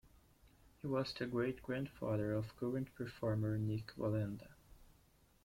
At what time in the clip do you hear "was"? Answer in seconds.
0.87-1.13